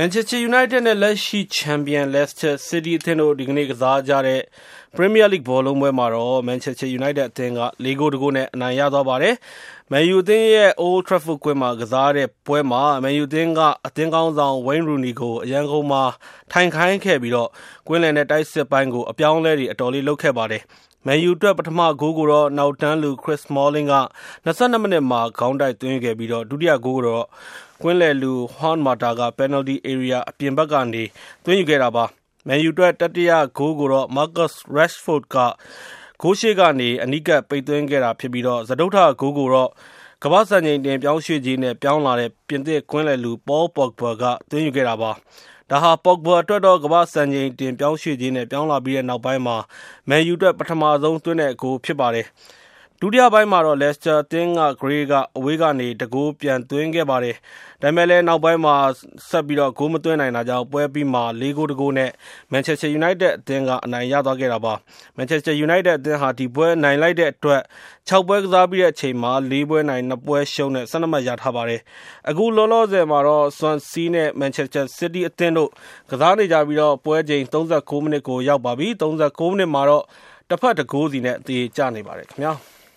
[0.00, 4.40] Manchester United နဲ့လက်ရှိချန်ပီယံ Leicester City အသင်းတို့ဒီကနေ့ကစားကြတဲ့
[4.96, 9.34] Premier League ဘောလုံးပွဲမှာတော့ Manchester United အသင်းက၄ဂိုး၁ဂိုးနဲ့အနိုင်ရသွားပါတယ်။
[9.92, 16.02] Man U အသင်းရဲ့ Old Trafford ကွင်းမှာကစားတဲ့ပွဲမှာ Man U အသင်းကအသင်းခေါင်းဆောင် Wayne Rooney ကိုအရန်ကုန်မှာ
[16.52, 17.34] ထိုင်ခိုင်းခဲ့ပြီး
[17.88, 20.64] ကွင်းလယ်နဲ့တိုက်စစ်ပိုင်းကိုအပြောင်းအလဲတွေအတော်လေးလုပ်ခဲ့ပါတယ်။
[21.06, 23.94] Man U အတွက်ပထမဂိုးကိုတော့နောက်တန်းလူ Chris Smalling က
[24.44, 27.24] ၂၂မိနစ်မှာခေါင်းတိုက်သွင်းယူခဲ့ပြီးဒုတိယဂိုးကိုတော့
[27.82, 31.04] ကွင်းလယ်လူ Juan Mata ကပယ်နယ်လ်တီဧရိယာအပြင်ဘက်ကနေ
[31.44, 32.04] သွင်းယူခဲ့တာပါ။
[32.48, 35.36] Man U အတွက်တတိယဂိုးကိုတော့ Marcus Rashford က
[36.22, 39.70] ဂိုးရှေ့ကနေအနီးကပ်ပိတ်သွင်းခဲ့တာဖြစ်ပြီးစတုတ္ထဂိုးကိုတော့
[40.24, 45.10] ကမ္ဘာ့စံချိန်တင်ပြောင်းရွှေ့ကြေးနဲ့ပြောင်းလာတဲ့ပြင်သစ်ကွင်းလယ်လူ Paul Pogba ကသွင်းယူခဲ့တာပါ။
[45.70, 49.42] ဒါဟာ Pogba အတွက်တော့ကမ္ဘာ့စံချိန်တင်ပြောင်းရွှေ့ကြေးနဲ့ပြောင်းလာပြီးနောက်ပိုင်း
[50.08, 52.26] Man U အတွက်ပထမဆုံးသွင်းတဲ့ဂိုးဖြစ်ပါတယ်။
[53.02, 57.36] ဒုတိယပိုင်းမှာတော့ Leicester အသင်းက Gray ကအဝေးကနေ ၁ ဂိုး ပြန်သွင်းခဲ့ပါတယ်။
[57.82, 58.74] ဒါပေမဲ့လည်း နောက်ပိုင်းမှာ
[59.28, 62.10] ဆက်ပြီး ဂိုးမသွင်းနိုင်တာကြောင့် ပွဲအပြီးမှာ ၄ ဂိုး ၁ ဂိုးနဲ့
[62.52, 64.74] Manchester United အသင်းက အနိုင်ရသွားခဲ့တာပါ။
[65.18, 67.62] Manchester United အသင်းဟာ ဒီပွဲနိုင်လိုက်တဲ့အတွက်
[68.08, 71.80] ၆ ပွဲကစားပြီးတဲ့အချိန်မှာ ၄ ပွဲနိုင် ၂ ပွဲရှုံးနဲ့ ၁၂ မှတ် ရထားပါတယ်။
[72.28, 75.70] အခုလောလောဆယ်မှာတော့ Swansea နဲ့ Manchester City အသင်းတို့
[76.10, 79.04] ကစားနေကြပြီး ပွဲချိန် ၃၉ မိနစ်ကို ရောက်ပါပြီ။၃
[79.38, 80.04] ၉ မိနစ်မှာတော့
[80.50, 82.54] တဘက် ၁ ဂိုးစီနဲ့ သရေကျနေပါတယ်ခင်ဗျာ။